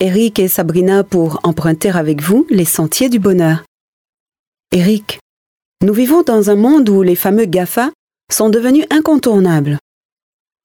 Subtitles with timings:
[0.00, 3.64] Eric et Sabrina pour emprunter avec vous les sentiers du bonheur.
[4.70, 5.18] Eric,
[5.82, 7.90] nous vivons dans un monde où les fameux GAFA
[8.30, 9.76] sont devenus incontournables.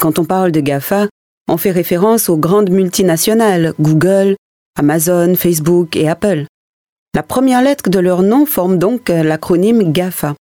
[0.00, 1.06] Quand on parle de GAFA,
[1.46, 4.34] on fait référence aux grandes multinationales Google,
[4.76, 6.46] Amazon, Facebook et Apple.
[7.14, 10.34] La première lettre de leur nom forme donc l'acronyme GAFA.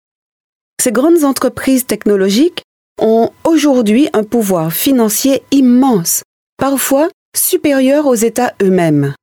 [0.83, 2.63] Ces grandes entreprises technologiques
[2.99, 6.23] ont aujourd'hui un pouvoir financier immense,
[6.57, 9.15] parfois supérieur aux États eux-mêmes.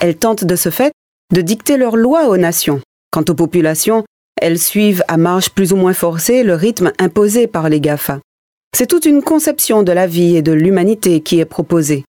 [0.00, 0.92] Elles tentent de ce fait
[1.32, 2.80] de dicter leurs lois aux nations.
[3.10, 4.04] Quant aux populations,
[4.40, 8.20] elles suivent à marche plus ou moins forcée le rythme imposé par les GAFA.
[8.76, 12.04] C'est toute une conception de la vie et de l'humanité qui est proposée,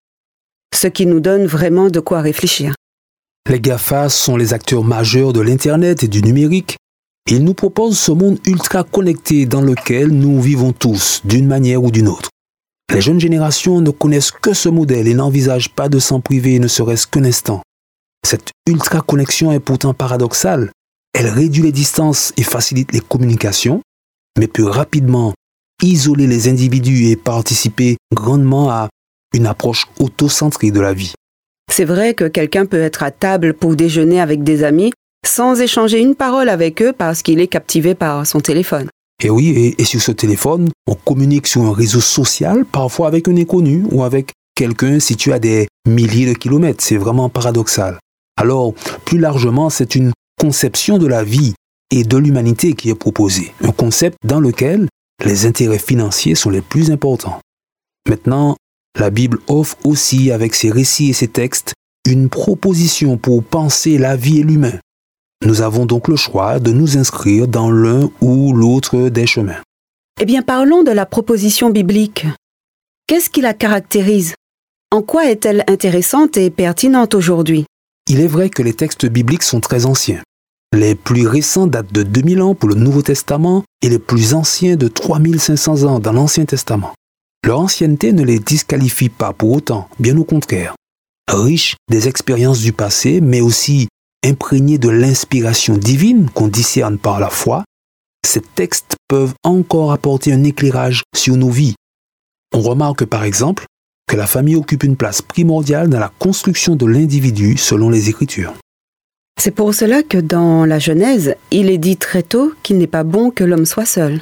[0.75, 2.75] ce qui nous donne vraiment de quoi réfléchir.
[3.51, 6.77] Les GAFA sont les acteurs majeurs de l'Internet et du numérique.
[7.31, 11.91] Ils nous proposent ce monde ultra connecté dans lequel nous vivons tous, d'une manière ou
[11.91, 12.31] d'une autre.
[12.93, 16.69] Les jeunes générations ne connaissent que ce modèle et n'envisagent pas de s'en priver ne
[16.69, 17.63] serait-ce qu'un instant.
[18.25, 20.71] Cette ultra connexion est pourtant paradoxale.
[21.13, 23.83] Elle réduit les distances et facilite les communications,
[24.39, 25.33] mais peut rapidement
[25.83, 28.89] isoler les individus et participer grandement à
[29.35, 31.13] une approche autocentrée de la vie.
[31.71, 34.93] C'est vrai que quelqu'un peut être à table pour déjeuner avec des amis
[35.27, 38.89] sans échanger une parole avec eux parce qu'il est captivé par son téléphone.
[39.23, 43.37] Et oui, et, sur ce téléphone, on communique sur un réseau social, parfois avec un
[43.37, 46.83] inconnu ou avec quelqu'un situé à des milliers de kilomètres.
[46.83, 47.99] C'est vraiment paradoxal.
[48.37, 48.75] Alors,
[49.05, 51.55] plus largement, c'est une conception de la vie
[51.91, 53.53] et de l'humanité qui est proposée.
[53.63, 54.89] Un concept dans lequel
[55.25, 57.41] les intérêts financiers sont les plus importants.
[58.09, 58.57] Maintenant,
[58.99, 61.73] la Bible offre aussi, avec ses récits et ses textes,
[62.07, 64.79] une proposition pour penser la vie et l'humain.
[65.45, 69.61] Nous avons donc le choix de nous inscrire dans l'un ou l'autre des chemins.
[70.19, 72.27] Eh bien, parlons de la proposition biblique.
[73.07, 74.35] Qu'est-ce qui la caractérise?
[74.91, 77.67] En quoi est-elle intéressante et pertinente aujourd'hui?
[78.09, 80.23] Il est vrai que les textes bibliques sont très anciens.
[80.75, 84.77] Les plus récents datent de 2000 ans pour le Nouveau Testament et les plus anciens
[84.77, 86.95] de 3500 ans dans l'Ancien Testament.
[87.45, 90.75] Leur ancienneté ne les disqualifie pas pour autant, bien au contraire.
[91.31, 93.89] Riches des expériences du passé, mais aussi
[94.25, 97.65] imprégnés de l'inspiration divine qu'on discerne par la foi,
[98.27, 101.75] ces textes peuvent encore apporter un éclairage sur nos vies.
[102.53, 103.67] On remarque par exemple
[104.09, 108.55] que la famille occupe une place primordiale dans la construction de l'individu selon les Écritures.
[109.41, 113.05] C'est pour cela que dans la Genèse, il est dit très tôt qu'il n'est pas
[113.05, 114.21] bon que l'homme soit seul.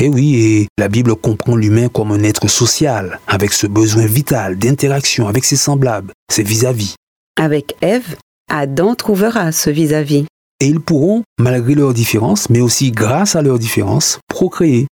[0.00, 4.58] Et oui, et la Bible comprend l'humain comme un être social, avec ce besoin vital
[4.58, 6.94] d'interaction avec ses semblables, ses vis-à-vis.
[7.38, 8.16] Avec Ève,
[8.54, 10.26] Adam trouvera ce vis-à-vis.
[10.60, 14.88] Et ils pourront, malgré leurs différences, mais aussi grâce à leurs différences, procréer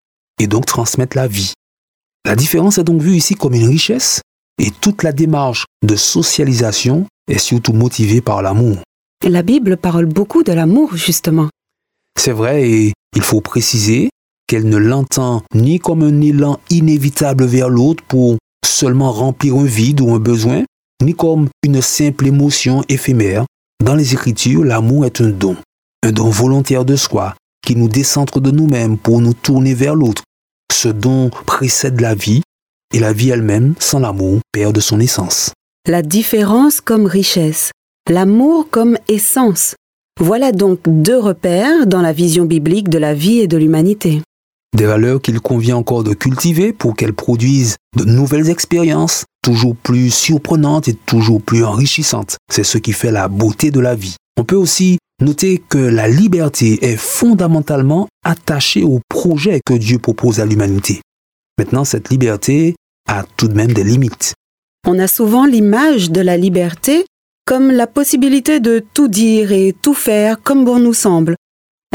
[0.42, 1.54] et donc transmettre la vie.
[2.26, 4.20] La différence est donc vue ici comme une richesse
[4.62, 8.80] et toute la démarche de socialisation est surtout motivée par l'amour.
[9.24, 11.48] La Bible parle beaucoup de l'amour, justement.
[12.20, 14.10] C'est vrai et il faut préciser
[14.48, 18.36] qu'elle ne l'entend ni comme un élan inévitable vers l'autre pour
[18.66, 20.66] seulement remplir un vide ou un besoin,
[21.04, 23.46] ni comme une simple émotion éphémère.
[23.84, 25.56] Dans les Écritures, l'amour est un don,
[26.04, 27.36] un don volontaire de soi,
[27.66, 30.24] qui nous décentre de nous-mêmes pour nous tourner vers l'autre.
[30.72, 32.42] Ce don précède la vie,
[32.94, 35.52] et la vie elle-même, sans l'amour, perd de son essence.
[35.88, 37.72] La différence comme richesse,
[38.10, 39.76] l'amour comme essence.
[40.20, 44.22] Voilà donc deux repères dans la vision biblique de la vie et de l'humanité.
[44.76, 50.14] Des valeurs qu'il convient encore de cultiver pour qu'elles produisent de nouvelles expériences, toujours plus
[50.14, 52.36] surprenantes et toujours plus enrichissantes.
[52.52, 54.18] C'est ce qui fait la beauté de la vie.
[54.38, 60.42] On peut aussi noter que la liberté est fondamentalement attachée au projet que Dieu propose
[60.42, 61.00] à l'humanité.
[61.58, 62.76] Maintenant, cette liberté
[63.08, 64.34] a tout de même des limites.
[64.86, 67.06] On a souvent l'image de la liberté
[67.46, 71.38] comme la possibilité de tout dire et tout faire comme bon nous semble.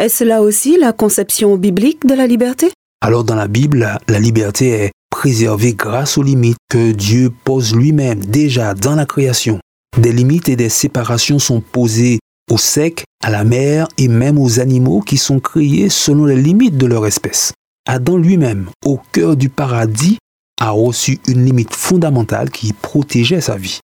[0.01, 2.71] Est-ce là aussi la conception biblique de la liberté?
[3.03, 8.25] Alors dans la Bible, la liberté est préservée grâce aux limites que Dieu pose lui-même
[8.25, 9.61] déjà dans la création.
[9.99, 12.19] Des limites et des séparations sont posées
[12.51, 16.79] au sec, à la mer et même aux animaux qui sont créés selon les limites
[16.79, 17.53] de leur espèce.
[17.87, 20.17] Adam lui-même, au cœur du paradis,
[20.63, 23.81] a reçu une limite fondamentale qui protégeait sa vie.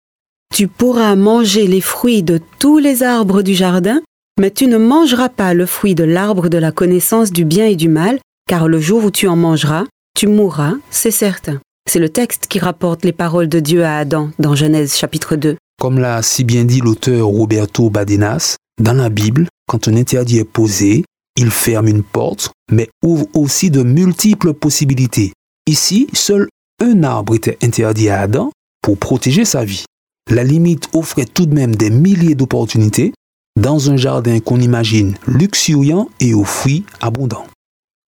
[0.54, 4.02] Tu pourras manger les fruits de tous les arbres du jardin,
[4.40, 7.76] mais tu ne mangeras pas le fruit de l'arbre de la connaissance du bien et
[7.76, 9.86] du mal, car le jour où tu en mangeras,
[10.16, 11.62] tu mourras, c'est certain.
[11.90, 15.56] C'est le texte qui rapporte les paroles de Dieu à Adam dans Genèse chapitre 2.
[15.80, 20.44] Comme l'a si bien dit l'auteur Roberto Badenas, dans la Bible, quand un interdit est
[20.44, 21.06] posé,
[21.38, 25.32] il ferme une porte, mais ouvre aussi de multiples possibilités.
[25.68, 26.48] Ici, seul
[26.84, 28.52] un arbre était interdit à Adam
[28.82, 29.86] pour protéger sa vie.
[30.30, 33.14] La limite offrait tout de même des milliers d'opportunités
[33.56, 37.48] dans un jardin qu'on imagine luxuriant et aux fruits abondants.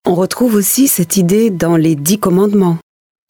[0.06, 2.78] On retrouve aussi cette idée dans les dix commandements.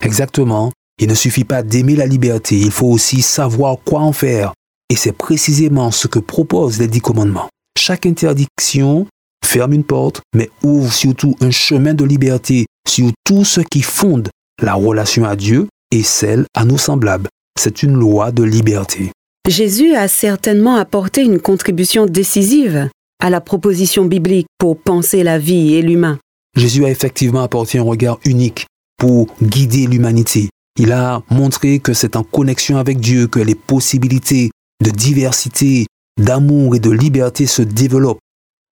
[0.04, 0.70] Exactement.
[1.00, 4.52] Il ne suffit pas d'aimer la liberté, il faut aussi savoir quoi en faire.
[4.90, 7.48] Et c'est précisément ce que proposent les dix commandements.
[7.78, 9.06] Chaque interdiction
[9.44, 14.28] ferme une porte, mais ouvre surtout un chemin de liberté sur tout ce qui fonde
[14.60, 17.28] la relation à Dieu et celle à nos semblables.
[17.58, 19.12] C'est une loi de liberté.
[19.48, 25.72] Jésus a certainement apporté une contribution décisive à la proposition biblique pour penser la vie
[25.72, 26.18] et l'humain.
[26.54, 28.66] Jésus a effectivement apporté un regard unique
[28.98, 30.50] pour guider l'humanité.
[30.78, 34.50] Il a montré que c'est en connexion avec Dieu que les possibilités
[34.84, 35.86] de diversité,
[36.20, 38.20] d'amour et de liberté se développent.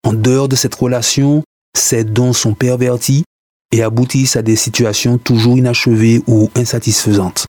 [0.05, 1.41] En dehors de cette relation,
[1.75, 3.23] ces dons sont pervertis
[3.71, 7.47] et aboutissent à des situations toujours inachevées ou insatisfaisantes.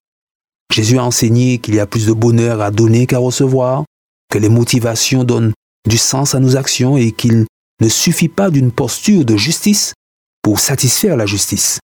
[0.72, 3.84] Jésus a enseigné qu'il y a plus de bonheur à donner qu'à recevoir,
[4.30, 5.52] que les motivations donnent
[5.88, 7.46] du sens à nos actions et qu'il
[7.80, 9.94] ne suffit pas d'une posture de justice
[10.42, 11.78] pour satisfaire la justice.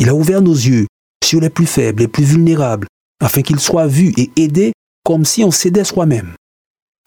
[0.00, 0.86] Il a ouvert nos yeux
[1.24, 2.86] sur les plus faibles, les plus vulnérables,
[3.22, 4.72] afin qu'ils soient vus et aidés
[5.04, 6.34] comme si on s'aidait soi-même.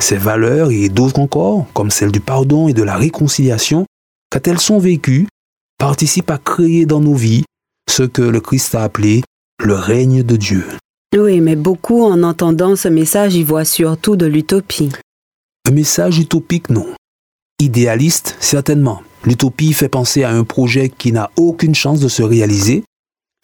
[0.01, 3.85] Ces valeurs et d'autres encore, comme celle du pardon et de la réconciliation,
[4.29, 5.27] quand elles sont vécues,
[5.79, 7.43] participent à créer dans nos vies
[7.89, 9.23] ce que le Christ a appelé
[9.63, 10.65] le règne de Dieu.
[11.15, 14.91] Oui, mais beaucoup en entendant ce message y voient surtout de l'utopie.
[15.67, 16.87] Un message utopique, non.
[17.61, 19.01] Idéaliste, certainement.
[19.23, 22.83] L'utopie fait penser à un projet qui n'a aucune chance de se réaliser.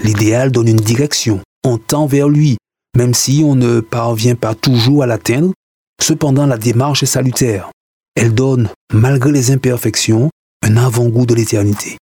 [0.03, 2.57] L'idéal donne une direction, on tend vers lui,
[2.97, 5.53] même si on ne parvient pas toujours à l'atteindre.
[6.01, 7.71] Cependant, la démarche est salutaire.
[8.15, 10.29] Elle donne, malgré les imperfections,
[10.63, 11.97] un avant-goût de l'éternité.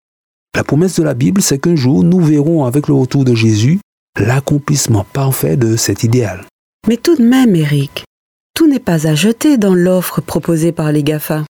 [0.55, 3.81] La promesse de la Bible, c'est qu'un jour, nous verrons avec le retour de Jésus
[4.17, 6.45] l'accomplissement parfait de cet idéal.
[6.87, 8.05] Mais tout de même, Eric,
[8.55, 11.45] tout n'est pas à jeter dans l'offre proposée par les GAFA.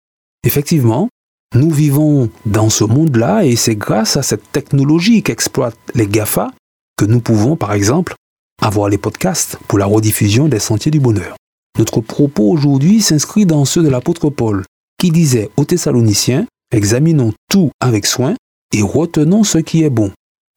[0.45, 1.09] Effectivement,
[1.55, 6.51] nous vivons dans ce monde-là et c'est grâce à cette technologie qu'exploitent les GAFA
[6.97, 8.15] que nous pouvons, par exemple,
[8.61, 11.35] avoir les podcasts pour la rediffusion des Sentiers du Bonheur.
[11.77, 14.63] Notre propos aujourd'hui s'inscrit dans ceux de l'apôtre Paul,
[14.99, 18.35] qui disait aux Thessaloniciens, examinons tout avec soin
[18.73, 20.11] et retenons ce qui est bon.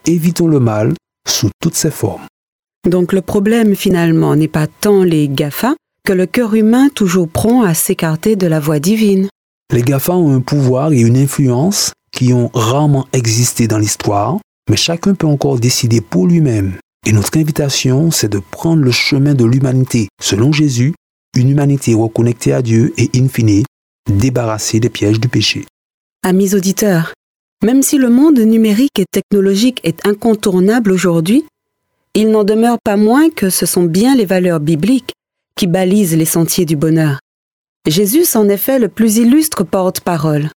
[0.06, 0.94] Évitons le mal
[1.28, 2.26] sous toutes ses formes.
[2.88, 5.74] Donc le problème finalement n'est pas tant les GAFA
[6.04, 9.28] que le cœur humain toujours prompt à s'écarter de la voie divine.
[9.72, 14.38] Les GAFA ont un pouvoir et une influence qui ont rarement existé dans l'histoire,
[14.68, 16.74] mais chacun peut encore décider pour lui-même.
[17.06, 20.94] Et notre invitation, c'est de prendre le chemin de l'humanité, selon Jésus,
[21.36, 23.62] une humanité reconnectée à Dieu et in fine,
[24.10, 25.64] débarrassée des pièges du péché.
[26.22, 27.14] Amis auditeurs,
[27.62, 31.44] même si le monde numérique et technologique est incontournable aujourd'hui,
[32.14, 35.12] il n'en demeure pas moins que ce sont bien les valeurs bibliques
[35.56, 37.20] qui balisent les sentiers du bonheur.
[37.86, 40.50] Jésus en est fait le plus illustre porte-parole,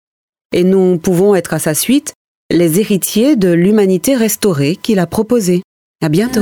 [0.53, 2.13] et nous pouvons être à sa suite
[2.50, 5.62] les héritiers de l'humanité restaurée qu'il a proposée.
[6.03, 6.41] À bientôt.